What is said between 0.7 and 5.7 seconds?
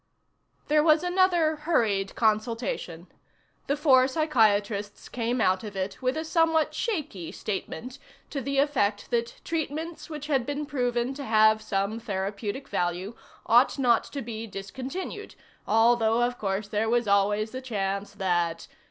was another hurried consultation. The four psychiatrists came out